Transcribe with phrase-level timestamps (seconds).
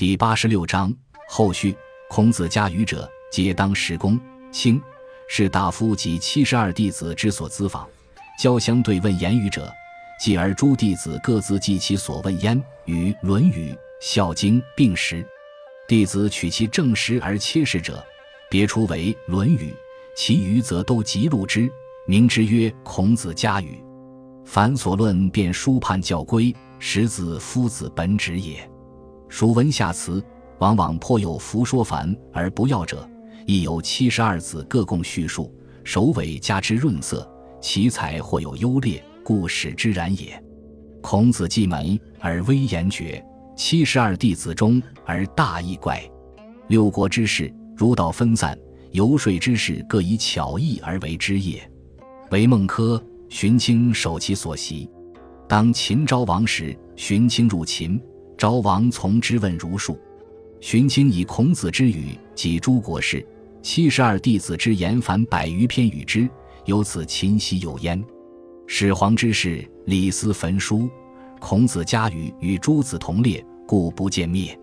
[0.00, 0.90] 第八十六章
[1.28, 1.76] 后续。
[2.08, 4.18] 孔子家语者，皆当时公
[4.50, 4.80] 卿
[5.28, 7.86] 士大夫及七十二弟子之所咨访，
[8.38, 9.70] 交相对问言语者，
[10.18, 15.22] 继而诸弟子各自记其所问焉，与《论语》《孝经》并识。
[15.86, 18.02] 弟子取其正实而切实者，
[18.48, 19.70] 别出为《论语》，
[20.16, 21.70] 其余则都辑录之，
[22.06, 23.78] 名之曰《孔子家语》。
[24.46, 28.66] 凡所论，便书判教规，实自夫子本旨也。
[29.30, 30.22] 属文下辞。
[30.58, 33.08] 往往颇有浮说繁而不要者，
[33.46, 35.50] 亦有七十二子各共叙述，
[35.84, 37.26] 首尾加之润色，
[37.62, 40.38] 其才或有优劣，故使之然也。
[41.00, 43.24] 孔子既门而威严绝，
[43.56, 45.98] 七十二弟子中而大义怪。
[46.68, 48.54] 六国之事，儒道分散，
[48.90, 51.58] 游说之事各以巧艺而为之也。
[52.30, 54.90] 为孟轲、荀卿守其所习。
[55.48, 57.98] 当秦昭王时，荀卿入秦，
[58.40, 60.00] 昭王从之问儒术。
[60.62, 63.22] 荀卿以孔子之语及诸国事、
[63.60, 66.26] 七十二弟子之言凡百余篇与之，
[66.64, 68.02] 由此秦兮有焉。
[68.66, 70.88] 始皇之事，李斯焚书，
[71.38, 74.58] 孔子家语与诸子同列，故不见灭。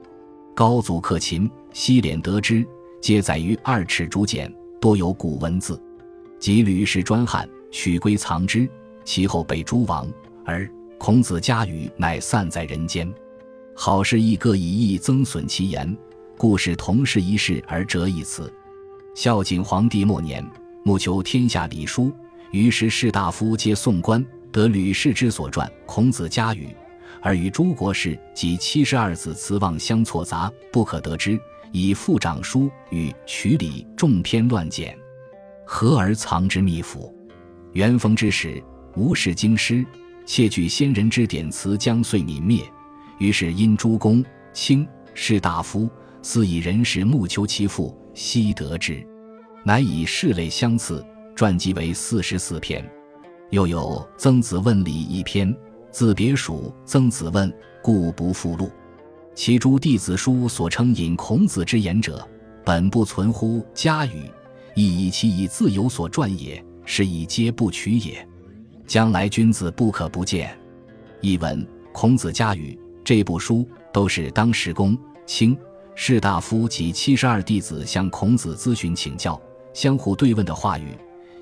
[0.56, 2.66] 高祖克秦，西敛得之，
[3.00, 5.80] 皆载于二尺竹简，多有古文字。
[6.40, 8.68] 及吕氏专汉，取归藏之，
[9.06, 10.12] 其后被诸王，
[10.44, 13.08] 而孔子家语乃散在人间。
[13.80, 15.96] 好事亦各以义增损其言，
[16.36, 18.52] 故事同事一事而折一词。
[19.14, 20.44] 孝景皇帝末年，
[20.84, 22.12] 慕求天下礼书，
[22.50, 26.66] 于是士大夫皆送官，得吕氏之所传《孔子家语》，
[27.22, 31.40] 而与诸国事及七十二子词望相错杂，不可得知，
[31.72, 34.98] 以副长书与曲礼众篇乱简，
[35.64, 37.16] 何而藏之秘府？
[37.74, 38.62] 元丰之时，
[38.96, 39.86] 无事经师，
[40.26, 42.64] 窃据先人之典词，将遂泯灭。
[43.18, 44.24] 于是因诸公
[44.54, 45.90] 卿士大夫
[46.22, 49.06] 私以人事募求其父，悉得之，
[49.64, 52.84] 乃以事类相次，传记为四十四篇。
[53.50, 53.80] 又有
[54.18, 55.56] 《曾子问礼》一篇，
[55.90, 58.70] 自别属曾子问，故不附录。
[59.34, 62.28] 其诸弟子书所称引孔子之言者，
[62.66, 64.30] 本不存乎家语，
[64.76, 68.28] 亦以其以自有所传也，是以皆不取也。
[68.86, 70.58] 将来君子不可不见。
[71.22, 72.78] 译文：孔子家语。
[73.08, 75.58] 这部书都是当时公卿
[75.96, 79.42] 士大夫及七十二弟子向孔子咨询请教、
[79.74, 80.90] 相互对问的话语，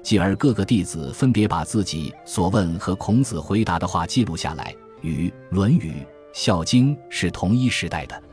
[0.03, 4.75] 继而各个弟子分别把自己所问和孔子回答的话记录下来。
[5.01, 5.89] 与《论语》
[6.33, 8.23] 《孝经》是同一时代的，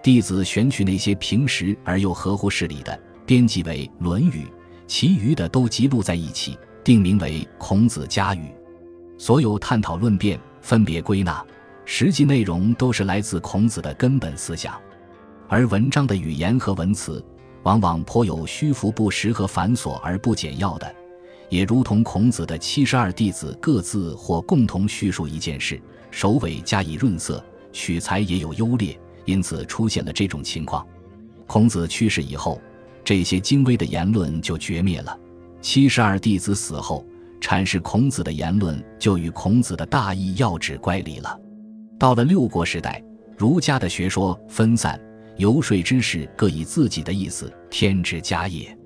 [0.00, 4.44] 弟子选取那些平实而又合乎事理的，编辑为《论语》，
[4.86, 8.42] 其余的都记录在一起，定名为《孔子家语》。
[9.18, 11.44] 所有探讨论辩，分别归纳。
[11.88, 14.78] 实际内容都是来自孔子的根本思想，
[15.48, 17.24] 而文章的语言和文辞
[17.62, 20.94] 往往颇有虚浮不实和繁琐而不简要的，
[21.48, 25.80] 也如同孔子的七十二弟子各自或共同叙述一件事，
[26.10, 27.42] 首尾加以润色，
[27.72, 30.84] 取材也有优劣，因此出现了这种情况。
[31.46, 32.60] 孔子去世以后，
[33.04, 35.16] 这些精微的言论就绝灭了；
[35.60, 37.06] 七十二弟子死后，
[37.40, 41.38] 阐释孔子的言论就与孔子的大义要旨乖离了。
[41.98, 43.02] 到了六国时代，
[43.38, 45.00] 儒家的学说分散，
[45.38, 48.76] 游说之士各以自己的意思添枝加叶，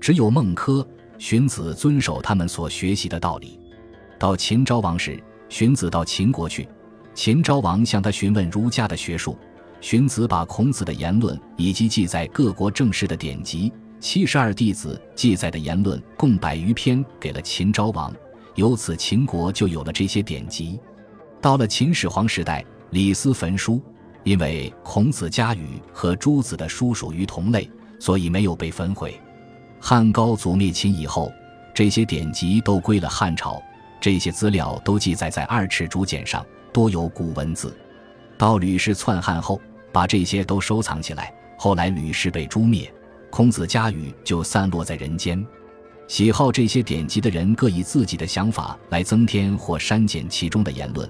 [0.00, 0.86] 只有孟轲、
[1.18, 3.60] 荀子遵守他们所学习的道理。
[4.18, 6.66] 到秦昭王时，荀子到秦国去，
[7.14, 9.36] 秦昭王向他询问儒家的学术，
[9.82, 18.10] 荀子把孔子的言论以及记载各国政事的典籍、七十二弟子记载的言论共百余篇给了秦昭王，
[18.54, 20.80] 由此秦国就有了这些典籍。
[21.46, 23.80] 到了秦始皇时代，李斯焚书，
[24.24, 27.70] 因为孔子家语和诸子的书属于同类，
[28.00, 29.16] 所以没有被焚毁。
[29.80, 31.32] 汉高祖灭秦以后，
[31.72, 33.62] 这些典籍都归了汉朝，
[34.00, 37.72] 这些资料都记载在二尺竹简上，多有古文字。
[38.36, 39.60] 到吕氏篡汉后，
[39.92, 41.32] 把这些都收藏起来。
[41.56, 42.92] 后来吕氏被诛灭，
[43.30, 45.46] 孔子家语就散落在人间。
[46.08, 51.08] 喜好这些典籍的人，各以自己的想法来增添或删减其中的言论。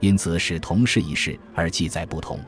[0.00, 2.38] 因此，使同事一事而记载不同。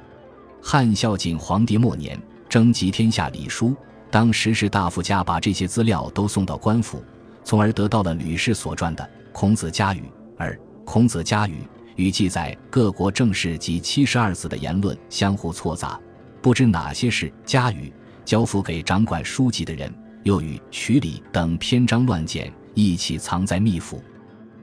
[0.60, 3.74] 汉孝景皇帝末年，征集天下礼书，
[4.10, 7.02] 当时士大夫家把这些资料都送到官府，
[7.44, 10.00] 从而得到了吕氏所传的《孔子家语》。
[10.36, 10.52] 而
[10.84, 11.52] 《孔子家语》
[11.96, 15.98] 与记载各国政事及七十二子的言论相互错杂，
[16.40, 17.92] 不知哪些是家语，
[18.24, 19.92] 交付给掌管书籍的人，
[20.22, 24.02] 又与曲礼等篇章乱简一起藏在秘府。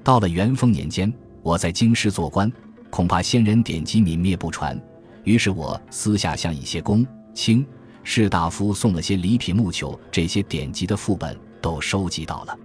[0.03, 1.11] 到了元丰年间，
[1.41, 2.51] 我在京师做官。
[2.95, 4.81] 恐怕先人典籍泯灭不传，
[5.25, 7.65] 于是我私下向一些公卿
[8.05, 12.57] 士大夫送了些礼品木球，这些典籍的副本都收集到了，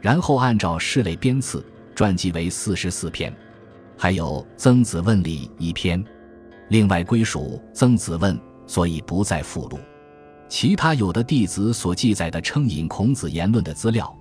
[0.00, 1.64] 然后按照事类编次，
[1.94, 3.32] 传记为四十四篇，
[3.96, 6.04] 还有《曾子问》里一篇，
[6.70, 8.34] 另外归属《曾子问》，
[8.66, 9.78] 所以不再附录。
[10.48, 14.12] 其他有的弟子所记载的称引孔子言论的资料，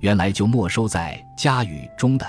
[0.00, 2.26] 原来就没收在家语中的，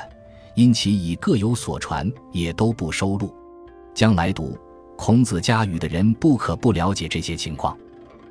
[0.55, 3.33] 因其已各有所传，也都不收录。
[3.93, 4.57] 将来读
[4.97, 7.77] 孔子家语的人，不可不了解这些情况。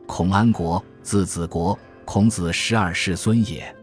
[0.07, 3.75] 孔安国，字子国，孔子十二世孙也。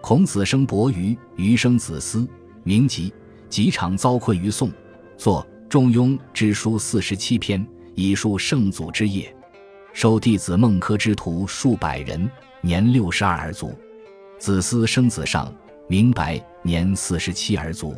[0.00, 2.26] 孔子生伯鱼，鱼生子思，
[2.62, 3.12] 名吉。
[3.48, 4.70] 吉常遭困于宋，
[5.16, 9.34] 作《中庸》之书四十七篇，以述圣祖之业。
[9.92, 12.28] 受弟子孟轲之徒数百人，
[12.60, 13.72] 年六十二而卒。
[14.38, 15.50] 子思生子上，
[15.88, 17.94] 明白，年四十七而卒。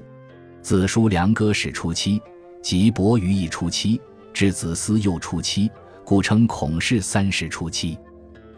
[0.61, 2.20] 子叔良歌始初期，
[2.61, 3.99] 及伯于亦初期，
[4.35, 5.70] 至子思又初期，
[6.05, 7.99] 故称孔氏三世初期。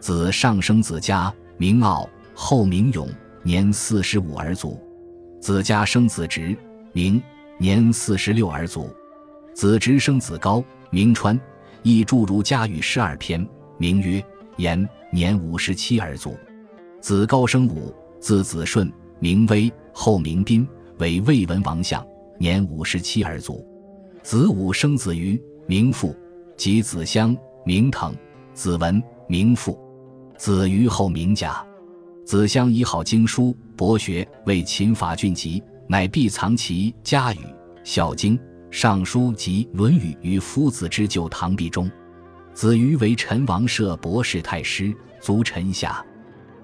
[0.01, 3.07] 子上生子家，名傲，后名勇，
[3.41, 4.77] 年四十五而卒。
[5.39, 6.53] 子家生子直，
[6.91, 7.21] 名
[7.57, 8.89] 年四十六而卒。
[9.53, 11.39] 子直生子高，名川。
[11.83, 14.19] 亦著儒家语十二篇，名曰
[14.57, 14.79] 《言》，
[15.11, 16.37] 年五十七而卒。
[16.99, 18.91] 子高生武，字子顺，
[19.21, 22.03] 名威，后名斌，为魏文王相，
[22.39, 23.63] 年五十七而卒。
[24.23, 26.15] 子武生子于，名父，
[26.57, 28.15] 及子襄，名腾，
[28.55, 29.79] 子文，名父。
[30.37, 31.63] 子于后名贾。
[32.25, 37.39] 子襄以好经书，博学，为秦法郡籍，乃必藏其家语、
[37.83, 38.37] 孝经。
[38.71, 41.91] 尚书及《论语》于夫子之旧堂壁中。
[42.55, 46.03] 子于为陈王舍博士太师，卒陈下。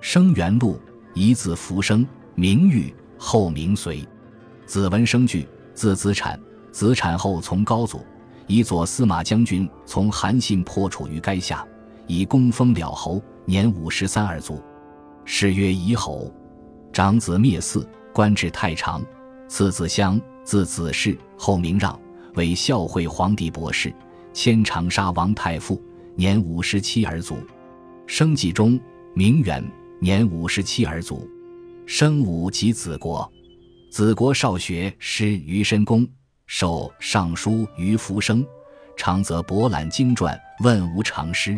[0.01, 0.79] 生元禄，
[1.13, 2.07] 以子福生，
[2.39, 4.07] 名誉，后名随。
[4.67, 6.39] 子文生惧，字子产。
[6.71, 8.05] 子产后从高祖，
[8.45, 11.65] 以左司马将军从韩信破处于垓下，
[12.05, 14.61] 以功封了侯，年五十三而卒。
[15.25, 16.31] 谥曰夷侯。
[16.93, 19.03] 长子灭嗣，官至太常。
[19.47, 21.99] 次子襄，字子氏，后名让，
[22.35, 23.91] 为孝惠皇帝博士，
[24.31, 25.81] 迁长沙王太傅，
[26.13, 27.39] 年五十七而卒。
[28.05, 28.79] 生季中，
[29.15, 29.63] 名远，
[29.99, 31.27] 年五十七而卒。
[31.89, 33.31] 生武及子国，
[33.89, 36.05] 子国少学师于申公，
[36.45, 38.45] 授尚书于福生，
[38.97, 41.57] 常则博览经传，问无常师。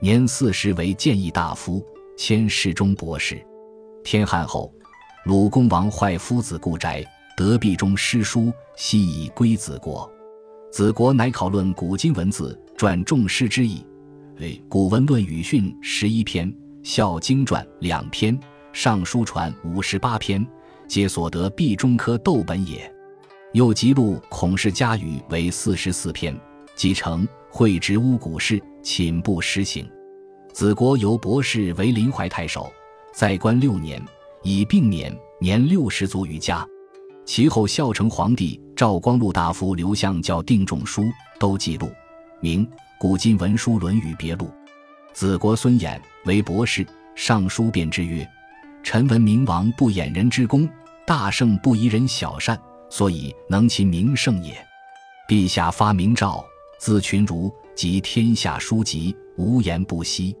[0.00, 1.84] 年四十为谏议大夫，
[2.16, 3.38] 迁侍中博士。
[4.02, 4.72] 天汉后，
[5.26, 7.04] 鲁公王坏夫子故宅。
[7.36, 10.10] 得壁中诗书，悉以归子国。
[10.72, 13.86] 子国乃考论古今文字，传众诗之意，
[14.40, 16.50] 为《古文论语训》十一篇，
[16.82, 18.36] 《孝经传》两篇，
[18.80, 20.46] 《尚书传》五十八篇，
[20.86, 22.88] 皆所得毕中科斗本也。
[23.52, 26.32] 又辑录孔氏家语为四十四篇，
[26.76, 29.84] 即成会直乌古事，寝不施行。
[30.52, 32.72] 子国由博士为临淮太守，
[33.12, 34.00] 在官六年，
[34.44, 36.64] 以病免，年六十卒于家。
[37.24, 41.02] 其后，孝成皇帝赵光禄大夫刘向教定仲书
[41.40, 41.90] 都记录，
[42.40, 42.64] 名
[42.96, 44.46] 《古今文书论语别录》。
[45.12, 46.86] 子国孙衍为博士，
[47.16, 48.24] 尚书便之曰
[48.82, 50.68] ：“臣闻明王不掩人之功，
[51.06, 52.58] 大圣不疑人小善，
[52.88, 54.54] 所以能其名圣也。
[55.28, 56.44] 陛下发明诏，
[56.78, 60.34] 自群儒及天下书籍，无言不息，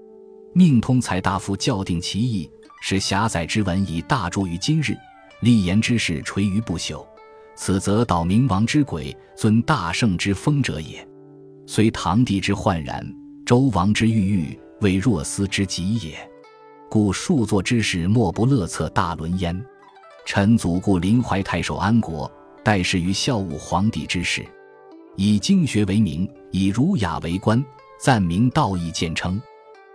[0.54, 4.96] 命通才大夫校定其意，使狭窄之文以大著于今日。”
[5.40, 7.06] 立言之事垂于不朽，
[7.54, 11.06] 此则导明王之轨，尊大圣之风者也。
[11.64, 13.06] 虽唐帝之焕然，
[13.46, 16.28] 周王之郁郁，为若斯之极也。
[16.90, 19.64] 故数作之事，莫不乐策大伦焉。
[20.24, 22.30] 臣祖故临淮太守安国，
[22.64, 24.44] 代事于孝武皇帝之事，
[25.14, 27.62] 以经学为名，以儒雅为官，
[28.00, 29.40] 赞明道义见称。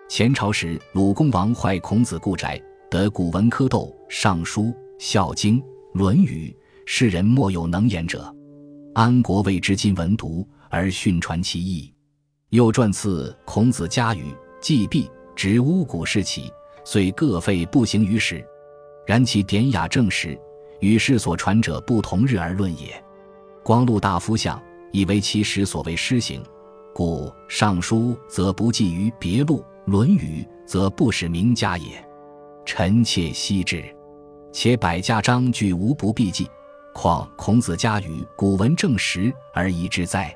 [0.07, 4.63] 前朝时，鲁公王坏孔子故宅，得古文科斗、尚书。
[5.00, 5.59] 《孝经》
[5.93, 8.33] 《论语》，世人莫有能言者。
[8.93, 11.91] 安国为之今文读而训传其意，
[12.51, 16.50] 又撰次孔子家语，既毕，执巫蛊事起，
[16.83, 18.45] 遂各废不行于史。
[19.05, 20.39] 然其典雅正实，
[20.79, 23.03] 与世所传者不同日而论也。
[23.63, 24.61] 光禄大夫相
[24.91, 26.43] 以为其实所谓施行，
[26.93, 29.59] 故《尚书》则不记于别录，
[29.91, 32.03] 《论语》则不使名家也。
[32.65, 33.83] 臣妾悉之。
[34.53, 36.47] 且百家章句无不必记，
[36.93, 40.33] 况孔子家语古文正实而疑之哉？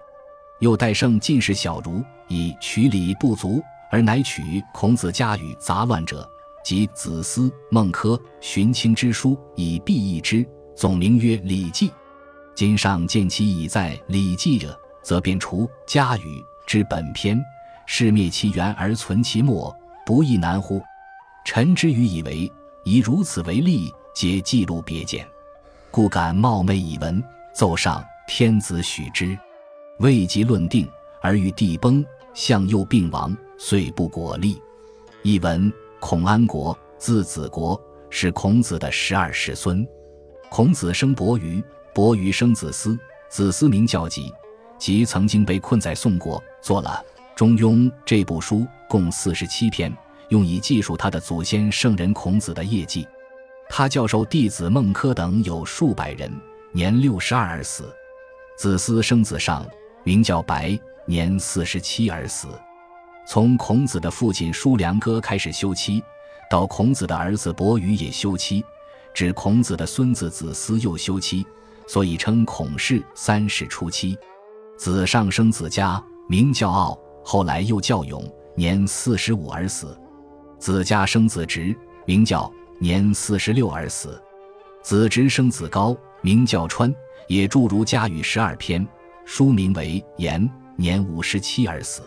[0.60, 3.62] 又待圣进士小儒以取礼不足，
[3.92, 6.28] 而乃取孔子家语杂乱者，
[6.68, 10.46] 及子思、孟轲、荀卿之书以必异之，
[10.76, 11.88] 总名曰《礼记》。
[12.54, 17.42] 今上见其已在《礼记》者，则便除家语之本篇，
[17.86, 19.74] 是灭其源而存其末，
[20.06, 20.82] 不亦难乎？
[21.46, 22.52] 臣之愚以为，
[22.84, 25.26] 以如此为例，皆记录别简，
[25.90, 27.24] 故敢冒昧以闻。
[27.56, 29.40] 奏上天子许之，
[30.00, 30.86] 未及论定，
[31.22, 34.62] 而欲地崩，向右病亡，遂不果立。
[35.24, 39.86] 译文：孔安国，字子国，是孔子的十二世孙。
[40.50, 41.64] 孔子生伯鱼，
[41.94, 42.98] 伯鱼生子思，
[43.30, 44.32] 子思名教己。
[44.78, 47.04] 即曾经被困在宋国，做了
[47.36, 49.92] 《中庸》这部书，共四十七篇，
[50.30, 53.08] 用以记述他的祖先圣人孔子的业绩。
[53.70, 56.32] 他教授弟子孟轲等有数百人，
[56.72, 57.92] 年六十二而死。
[58.56, 59.68] 子思生子尚，
[60.04, 62.48] 名叫白，年四十七而死。
[63.30, 66.02] 从孔子的父亲叔良哥开始休妻，
[66.50, 68.64] 到孔子的儿子伯鱼也休妻，
[69.14, 71.46] 至孔子的孙子子思又休妻，
[71.88, 74.18] 所以称孔氏三世初期。
[74.78, 78.24] 子上生子嘉，名叫傲，后来又叫勇，
[78.56, 80.00] 年四十五而死。
[80.58, 84.22] 子嘉生子直，名叫，年四十六而死。
[84.82, 86.96] 子直生子高，名叫川，
[87.28, 88.88] 也著儒家语十二篇，
[89.26, 92.02] 书名为言，年五十七而死。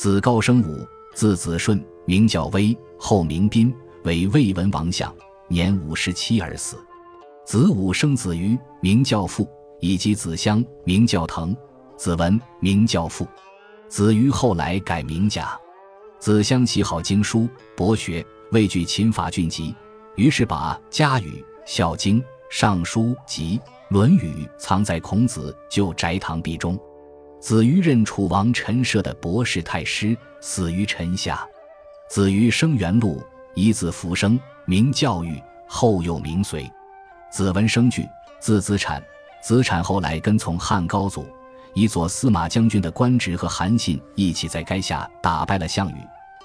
[0.00, 3.70] 子高生武，字子顺，名叫威，后名斌，
[4.04, 5.14] 为魏文王相，
[5.46, 6.78] 年五十七而死。
[7.44, 9.46] 子武生子瑜，名叫父，
[9.78, 11.54] 以及子襄，名叫腾。
[11.98, 13.28] 子文名教父，
[13.90, 15.54] 子瑜后来改名贾。
[16.18, 19.74] 子襄喜好经书，博学，畏惧秦伐郡籍，
[20.16, 21.28] 于是把《家语》
[21.66, 23.58] 《孝经》《尚书》及
[23.90, 26.80] 《论语》藏在孔子旧宅堂壁中。
[27.40, 31.42] 子瑜任楚王陈涉的博士太师，死于陈下。
[32.08, 33.22] 子瑜生元禄，
[33.54, 36.70] 以子服生，名教育，后又名随。
[37.32, 38.06] 子文生惧，
[38.40, 39.02] 字子产，
[39.42, 41.26] 子产后来跟从汉高祖。
[41.72, 45.96] 以左司马将军的官职和韩信一起在垓下打败了项羽，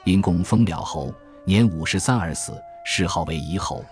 [0.06, 2.54] 因功封了侯，年五十三而死，
[2.86, 3.84] 谥号为夷侯。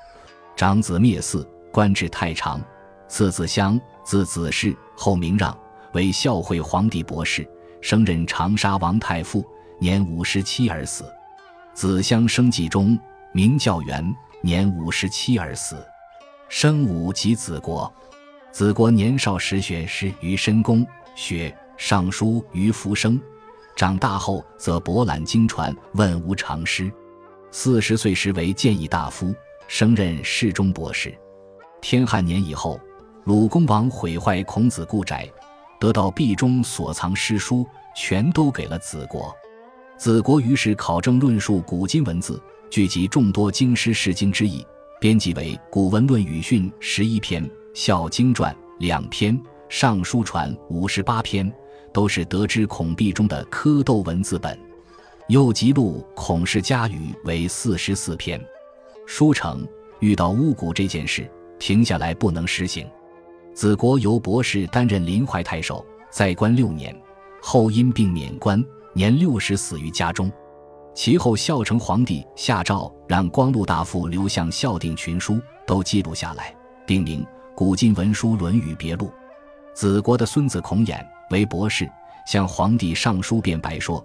[0.56, 2.62] 长子灭嗣，官至太常。
[3.10, 5.56] 次子襄，字子氏，后名让，
[5.94, 7.48] 为孝惠皇帝博士，
[7.82, 9.46] 升任长沙王太傅，
[9.80, 11.06] 年五十七而死。
[11.74, 12.98] 子襄生季中，
[13.32, 14.06] 名教元，
[14.42, 15.84] 年五十七而死。
[16.50, 17.92] 生武及子国，
[18.52, 20.86] 子国年少时学诗于申公。
[21.16, 23.22] 学尚书于福生，
[23.76, 26.92] 长大后则博览经传，问无常师。
[27.52, 29.34] 四十岁时为谏议大夫，
[29.68, 31.16] 升任侍中博士。
[31.82, 32.80] 天汉年以后，
[33.26, 35.30] 鲁公王毁坏孔子故宅，
[35.84, 39.36] 得到壁中所藏诗书，全都给了子国。
[39.98, 44.66] 子国于是考证论述古今文字，聚集众多经师释经之意，
[45.02, 49.38] 编辑为《古文论语训》十一篇，《孝经传》两篇。
[49.68, 51.54] 尚书传五十八篇，
[51.92, 54.58] 都是得知孔壁中的蝌蚪文字本，
[55.28, 58.42] 又辑录孔氏家语为四十四篇。
[59.06, 59.68] 书成，
[60.00, 62.88] 遇到巫蛊这件事，停下来不能实行。
[63.54, 66.96] 子国由博士担任临淮太守，在官六年，
[67.42, 70.32] 后因病免官，年六十死于家中。
[70.96, 76.56] 其后孝成皇帝下诏让光禄大夫刘向孝定群书，都记录下来，
[76.86, 77.24] 定名
[77.56, 79.08] 《古今文书论语别录》。
[79.74, 81.90] 子国的孙子孔衍为博士，
[82.28, 84.04] 向皇帝上书辩白说：“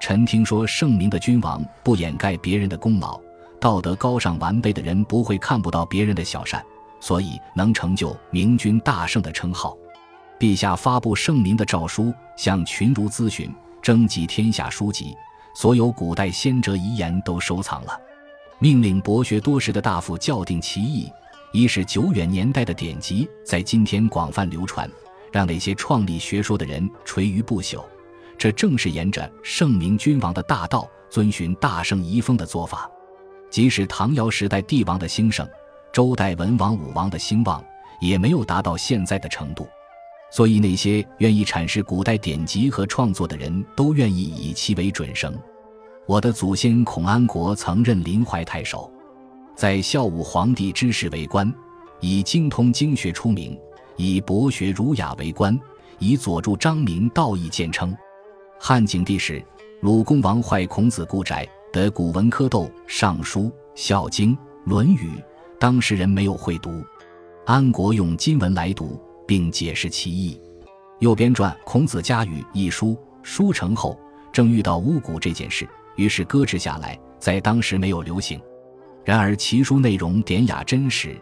[0.00, 3.20] 臣听说圣明的君王不掩盖别人的功劳，
[3.60, 6.64] 道德高尚完备的人不会看不到别人的小善，
[7.02, 9.76] 所以能成就明君大圣的称号。
[10.38, 15.12] 陛下发布圣明的诏书，向群儒咨询，征集天下书籍，
[15.56, 18.00] 所有古代先哲遗言都收藏了，
[18.60, 21.10] 命令博学多识的大夫校定其意，
[21.52, 24.88] 以使久远年代的典籍在今天广泛流传。”
[25.32, 27.82] 让那些创立学说的人垂于不朽，
[28.36, 32.86] 这正是沿着圣明君王的大道，遵循大圣遗风的做法。
[33.48, 35.48] 即使唐尧时代帝王的兴盛，
[35.92, 37.62] 周代文王武王的兴旺，
[38.00, 39.68] 也没有达到现在的程度。
[40.30, 45.38] 所以，那些愿意阐释古代典籍和创作的人都愿意以其为准绳。
[46.06, 48.90] 我的祖先孔安国曾任临淮太守，
[49.54, 51.52] 在孝武皇帝之时为官，
[52.00, 53.58] 以精通经学出名。
[53.96, 55.56] 以博学儒雅为官，
[55.98, 57.94] 以佐助张明道义见称。
[58.58, 59.44] 汉景帝时，
[59.82, 63.40] 鲁公王坏孔子故宅，得古文蝌蚪《尚书》
[63.74, 64.34] 《孝经》
[64.64, 65.10] 《论语》，
[65.62, 66.84] 当时人没有会读，
[67.46, 70.36] 安国用金文来读，并解释其意，
[70.98, 72.98] 又编撰《孔子家语》一书。
[73.22, 73.96] 书成后，
[74.32, 75.64] 正遇到巫蛊这件事，
[75.94, 78.40] 于是搁置下来，在当时没有流行。
[79.04, 81.16] 然而其书内容典雅真实。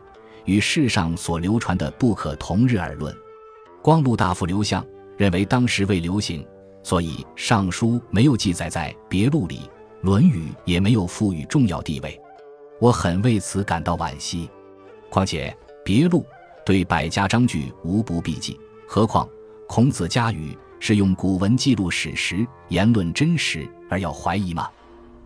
[0.46, 3.14] 与世上所流传的不可同日而论。
[3.82, 4.82] 光禄大夫刘向
[5.18, 6.42] 认为当时未流行，
[6.82, 9.56] 所以《尚书》没有记载在别录里，
[10.00, 12.18] 《论语》也没有赋予重要地位。
[12.80, 14.48] 我很为此感到惋惜。
[15.08, 16.24] 况且别录
[16.64, 18.58] 对百家章句无不避忌，
[18.88, 19.28] 何况
[19.68, 24.68] 孔子家语是用古文记录史实、言论真实，而要怀疑吗？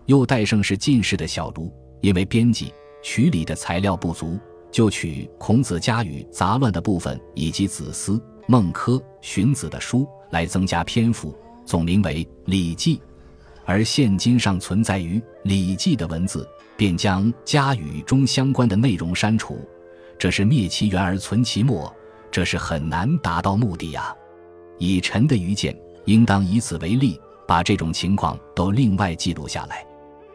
[0.07, 4.39] 又戴胜是进士的小儒，因为编辑曲礼的材料不足，
[4.71, 11.35] 就取孔子家语杂乱的部分以及子思、孟轲、荀子的书来增加篇幅，
[11.65, 12.97] 总名为《礼记》。
[13.65, 19.59] 而现今尚存在于《礼记》的文字，便将家语中相关的内容删除，
[20.19, 21.95] 这是灭其源而存其末，
[22.31, 24.15] 这是很难达到目的呀。
[24.79, 29.87] 以臣的愚见，应当以此为例，把这种情况都另外记录下来。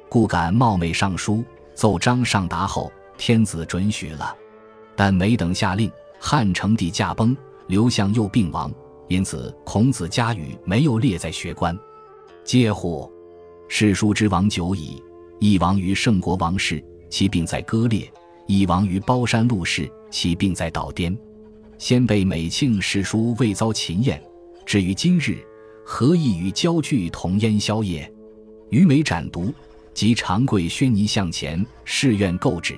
[0.07, 1.43] 故敢冒昧上书，
[1.75, 4.35] 奏章上达后，天子准许了，
[4.95, 7.35] 但没等下令，汉成帝驾崩，
[7.67, 8.71] 刘向又病亡，
[9.07, 11.77] 因此孔子家语没有列在学官。
[12.45, 13.11] 嗟乎！
[13.67, 15.03] 世书之亡久矣，
[15.39, 18.03] 一亡于圣国王室，其病在割裂；
[18.45, 21.17] 一亡于包山陆氏，其病在倒颠。
[21.77, 24.21] 先辈美庆世书未遭秦燕，
[24.65, 25.37] 至于今日，
[25.85, 28.11] 何异与焦距同烟消也？
[28.69, 29.53] 余美斩毒。
[29.91, 32.77] 及长跪宣尼向前，誓愿购止。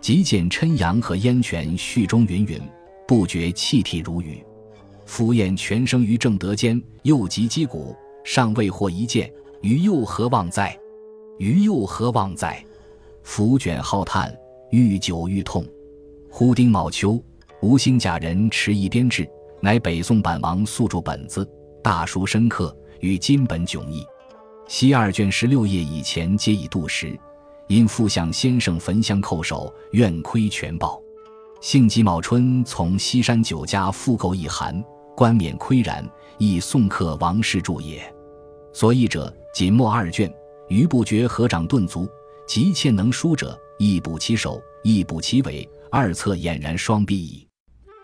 [0.00, 2.60] 即见琛阳和燕泉序中云云，
[3.06, 4.42] 不觉泣涕如雨。
[5.06, 7.94] 夫燕泉生于正德间，又及击鼓，
[8.24, 9.30] 尚未获一见，
[9.60, 10.76] 于又何望在？
[11.40, 12.62] 于又何望在？
[13.22, 14.30] 浮卷浩叹，
[14.70, 15.64] 愈久愈痛。
[16.28, 17.18] 忽丁卯秋，
[17.62, 19.26] 吴兴甲人持一编制，
[19.58, 21.48] 乃北宋版王素著本子，
[21.82, 24.04] 大书深刻，与金本迥异。
[24.68, 27.18] 西二卷十六页以前皆已度时，
[27.68, 31.00] 因复向先生焚香叩首，愿窥全报。
[31.62, 34.84] 幸己卯春从西山酒家复购一函，
[35.16, 36.06] 冠冕岿然，
[36.36, 38.02] 亦宋刻王室著也。
[38.74, 40.30] 所译者仅末二卷，
[40.70, 42.08] 余不觉合掌顿足，
[42.46, 47.44] 急切能书者，亦补其首，亦补其尾，二侧俨然双臂矣。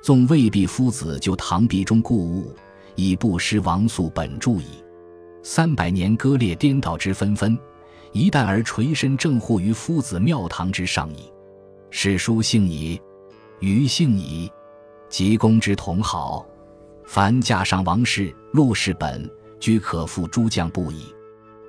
[0.02, 2.52] 纵未必夫子就堂壁中故物，
[2.96, 4.66] 已不失王素本著矣。
[5.44, 7.56] 三百年割裂颠倒之纷纷，
[8.10, 11.32] 一旦而垂身正护于夫子庙堂之上矣。
[11.90, 13.00] 史书幸矣，
[13.60, 14.50] 余幸矣，
[15.08, 16.44] 及公之同好。
[17.04, 21.14] 凡架上王室陆氏本，俱可付诸将不矣。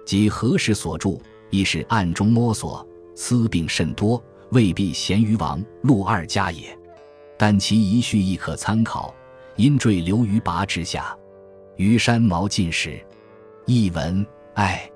[0.08, 6.76] 及何时所著，亦是暗中摸索，私病甚多，未必贤于王陆二家也。
[7.38, 9.14] 但其遗序亦可参考，
[9.58, 11.14] 因坠流于拔之下。
[11.76, 12.98] 于山毛进士。
[13.66, 14.90] 译文：哎，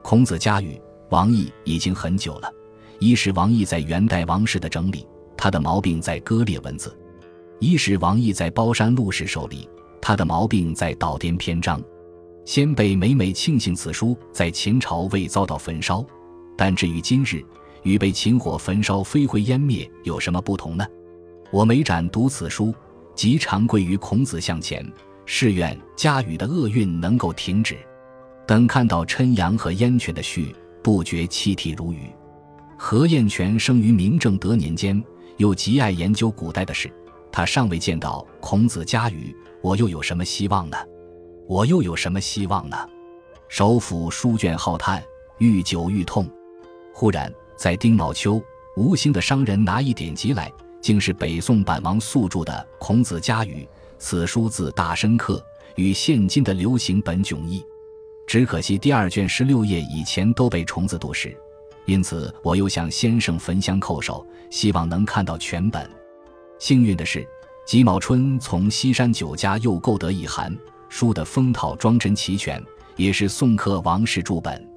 [0.00, 2.48] 孔子家语王毅已经很久了。
[3.00, 5.04] 一是王毅在元代王室的整理，
[5.36, 6.88] 他的毛病在割裂文字；
[7.58, 9.68] 一是王毅在包山陆氏手里，
[10.00, 11.82] 他的毛病在倒颠篇章。
[12.44, 16.04] 先辈每每庆幸此书在秦朝未遭到焚烧，
[16.56, 17.44] 但至于今日，
[17.84, 20.84] 与被秦火焚烧飞灰烟灭有什么不同呢？
[21.52, 22.74] 我每展读此书，
[23.14, 24.84] 即常跪于孔子像前，
[25.24, 27.76] 誓愿家语的厄运能够停止。
[28.44, 32.10] 等看到琛阳和燕泉的序，不觉泣涕如雨。
[32.76, 35.00] 何燕泉生于明正德年间，
[35.36, 36.92] 又极爱研究古代的事。
[37.30, 40.76] 他尚未见到孔子家语，我又有什么希望呢？
[41.52, 42.88] 我又有什么希望呢？
[43.46, 45.04] 首府书卷浩叹，
[45.36, 46.26] 愈久愈痛。
[46.94, 48.42] 忽然在丁卯秋，
[48.74, 53.64] 吴兴的商人拿一典籍来，竟是北宋版王肃著的《孔子家语》。
[53.98, 57.62] 此书字大深刻，与现今的流行本迥异。
[58.26, 61.36] 只可惜第二卷十六页以前都被虫子毒食，
[61.84, 65.86] 因此我又向先生焚香叩首，希望能看到全本。
[66.58, 67.28] 幸运的是，
[67.66, 70.56] 己卯春从西山酒家又购得一函，
[70.94, 72.62] 书的封套装帧齐全，
[72.96, 74.68] 也是宋刻王氏著本。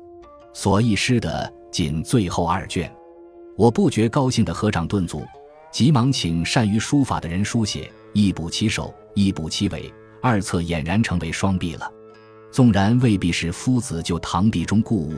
[0.53, 2.89] 所译诗的仅最后二卷，
[3.57, 5.25] 我不觉高兴的合掌顿足，
[5.73, 11.91] 急忙请善于书法的人书写，一补其首，一补其尾，二册俨然成为双璧了。
[12.49, 15.15] 纵然未必是夫子就堂壁中故物，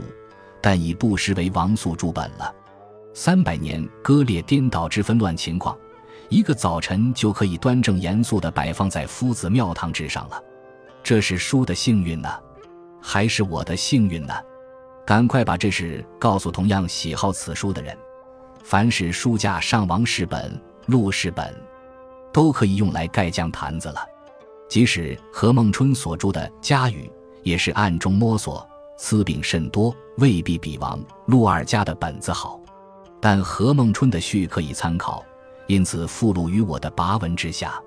[0.63, 2.51] 但已不失为王素著本了。
[3.13, 5.77] 三百年割裂颠倒之纷乱情况，
[6.27, 10.41] 一个早晨就可以端正严肃地摆放在夫子庙堂之上了。
[11.03, 12.29] 这是书的幸运呢，
[13.01, 14.33] 还是我的幸运呢？
[15.05, 17.97] 赶快把这事告诉同样喜好此书的人。
[18.63, 21.55] 凡是书架上王氏本、陆氏本，
[22.33, 24.05] 都可以用来盖酱坛子了。
[24.67, 27.09] 即使何孟春所著的《家语》。
[27.43, 32.59] 也是暗中摸索，私病甚多，未必比王陆二家的本子好。
[33.21, 35.23] 但何孟春的序可以参考，
[35.65, 37.81] 因此附录于我的跋文之下。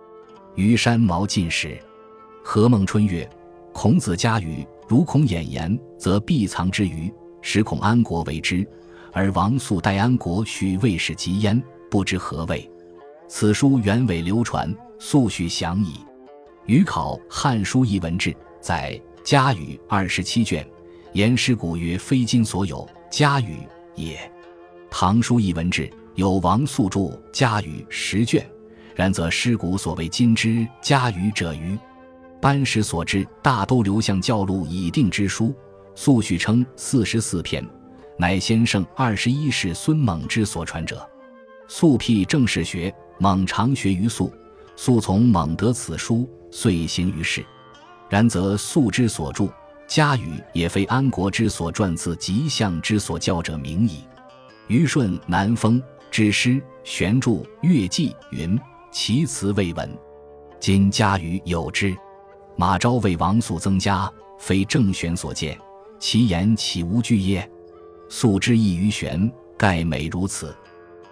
[0.54, 1.78] 虞山毛进士，
[2.52, 3.30] 何孟春曰
[3.72, 7.08] ：“孔子家语，如孔衍言，则必藏之于，
[7.40, 8.66] 使孔安国为之。
[9.12, 12.68] 而王肃待安国，许魏氏及焉，不知何谓。
[13.28, 16.04] 此书原委流传，素许详矣。”
[16.66, 20.68] 余考《汉书艺文志》在家语二十七卷，
[21.12, 23.58] 言师古曰：“非今所有，家语
[23.94, 24.16] 也。”
[24.90, 25.86] 《唐书艺文志》
[26.16, 28.44] 有王肃著家语十卷，
[28.96, 31.78] 然则师古所谓今之家语者余。
[32.40, 35.55] 班师所知，大都流向教录已定之书。
[35.94, 37.64] 素许称四十四篇，
[38.18, 41.07] 乃先圣二十一世孙猛之所传者。
[41.68, 44.33] 素辟正史学，猛常学于素。
[44.76, 47.44] 素从猛得此书，遂行于世。
[48.09, 49.46] 然则素之所著
[49.87, 54.05] 家语，也非安国之所撰自吉象之所教者名矣。
[54.68, 58.59] 虞舜南风之诗玄著乐记云：
[58.90, 59.90] 其词未闻，
[60.59, 61.94] 今家语有之。
[62.60, 65.58] 马昭为王肃增加，非正玄所见，
[65.98, 67.50] 其言岂无据耶？
[68.10, 70.54] 素之意于玄，盖美如此。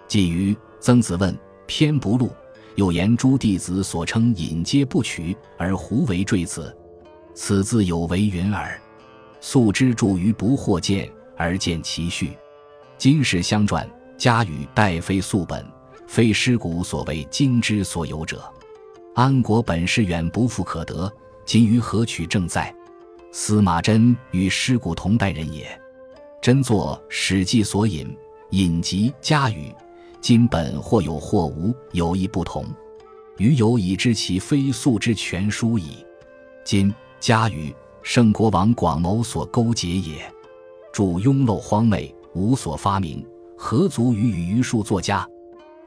[0.07, 1.35] 既于曾子问
[1.65, 2.29] 偏不录，
[2.75, 6.71] 又言诸弟子所称引皆不取，而胡为坠子？
[7.33, 8.79] 此自有为云耳。
[9.41, 12.37] 素之著于不惑见，而见其序。
[12.95, 15.65] 今世相传，家语代非素本，
[16.05, 18.39] 非师古所谓今之所有者。
[19.15, 21.11] 安国本是远不复可得。
[21.49, 22.71] 今于何取正在？
[23.31, 25.67] 司马真与师古同代人也。
[26.39, 28.15] 真作《史记》所引，
[28.51, 29.73] 引及家语，
[30.21, 32.63] 今本或有或无，有一不同。
[33.39, 36.05] 余有已知其非素之全书矣。
[36.63, 40.19] 今家语，圣国王广谋所勾结也。
[40.93, 43.25] 著庸陋荒昧，无所发明，
[43.57, 45.27] 何足与与余数作家？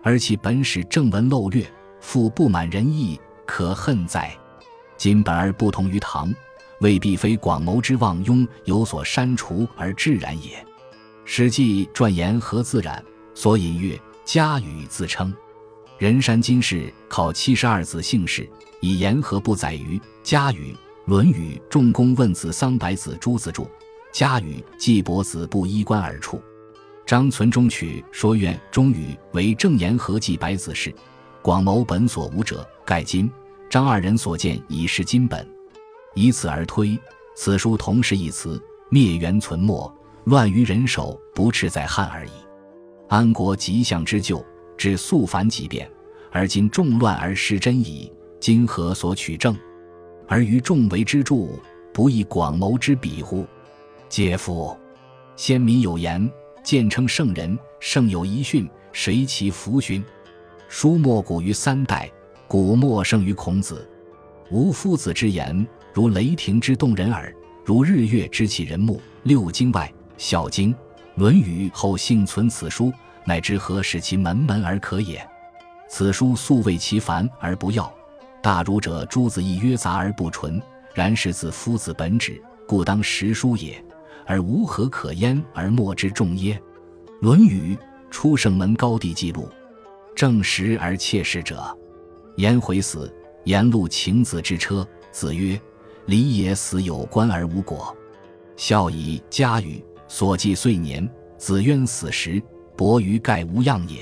[0.03, 1.65] 而其本史正文漏略，
[2.01, 4.37] 复不满人意，可恨哉？
[4.97, 6.33] 今本而不同于唐，
[6.81, 10.57] 未必非广谋之妄庸有所删除而致然也。
[11.25, 13.03] 《史记》传言何自然？
[13.35, 15.33] 所引曰：“家语自称。”
[15.99, 18.49] 人山今世考七十二子姓氏，
[18.81, 20.73] 以言何不载于家语？
[21.07, 23.69] 《论语》仲弓问子桑百子朱子注，
[24.13, 26.43] 家语季伯子不衣冠而出。
[27.07, 30.95] 张存中取说愿中语为正言何记百子氏，
[31.41, 33.31] 广谋本所无者，盖今。
[33.73, 35.49] 张二人所见已是金本，
[36.15, 37.01] 以此而推，
[37.35, 39.91] 此书同时一词，灭元存末，
[40.25, 42.33] 乱于人手，不赤在汉而已。
[43.09, 44.45] 安国吉祥之旧，
[44.77, 45.91] 至肃反几变，
[46.31, 48.13] 而今众乱而失真矣。
[48.39, 49.57] 今何所取证？
[50.29, 51.59] 而于众为之著，
[51.95, 53.47] 不亦广谋之比乎？
[54.11, 54.77] 嗟夫！
[55.35, 56.31] 先民有言，
[56.63, 60.05] 见称圣人，圣有遗训，谁其弗勋？
[60.69, 62.13] 书莫古于三代。
[62.53, 63.89] 古莫胜于孔子，
[64.51, 67.35] 吾夫子之言，如雷霆之动人耳，
[67.65, 69.01] 如日月之启人目。
[69.23, 70.71] 六经外，《孝经》
[71.15, 72.93] 《论语》后幸存此书，
[73.25, 75.27] 乃知何使其门门而可也。
[75.89, 77.91] 此书素谓其繁而不要，
[78.43, 80.61] 大儒者诸子亦曰杂而不纯，
[80.93, 82.39] 然是自夫子本旨，
[82.69, 83.83] 故当实书也，
[84.27, 86.61] 而无何可焉而莫之众耶？
[87.23, 87.75] 《论语》
[88.11, 89.49] 出圣门高地记录，
[90.15, 91.75] 正实而切实者。
[92.37, 93.13] 颜回死，
[93.45, 94.87] 颜路请子之车。
[95.11, 95.61] 子曰
[96.07, 97.97] ：“礼也，死有关而无果。”
[98.57, 101.09] 孝以家语所记岁年。
[101.37, 102.41] 子渊死时，
[102.77, 104.01] 伯于盖无恙也。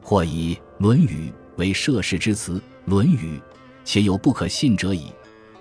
[0.00, 3.36] 或以《论语》为涉世之词，《论语》
[3.84, 5.06] 且有不可信者矣。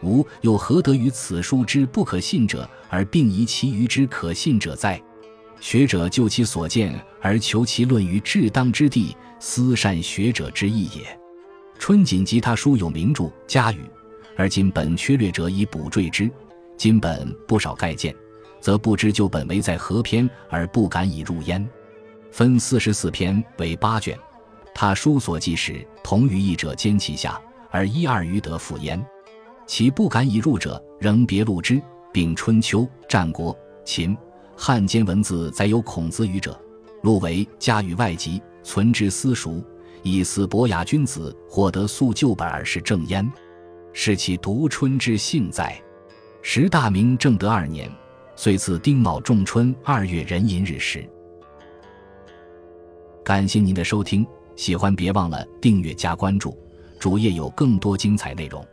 [0.01, 5.01] 吾又何得于此书之不可信者，而并疑其余之可信者哉？
[5.59, 11.18] 学者就其所见而求其论于至当之地，思善学者之意也。
[11.79, 13.79] 春锦及他书有名著家语，
[14.35, 16.29] 而今本缺略者以补缀之。
[16.77, 18.13] 今本不少盖见，
[18.59, 21.67] 则不知旧本为在何篇，而不敢以入焉。
[22.31, 24.15] 分四十四篇为八卷，
[24.75, 29.03] 他书所记时同于译者兼其下，而一二余得复焉。
[29.65, 34.15] 其不敢以入者，仍别录之，并春秋、战国、秦、
[34.55, 36.59] 汉间文字载有孔子语者，
[37.03, 39.63] 录为家语外集，存之私塾。
[40.03, 43.29] 以斯伯牙君子获得素旧本而是正焉，
[43.93, 45.79] 是其独春之幸哉。
[46.41, 47.91] 时大明正德二年，
[48.35, 51.07] 岁次丁卯仲春二月壬寅日时。
[53.23, 56.57] 感谢您的收听，喜欢别忘了订阅加关注，
[56.97, 58.65] 主页有更多精彩内容。